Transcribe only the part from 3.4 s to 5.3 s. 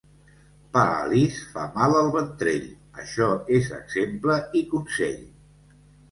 és exemple i consell.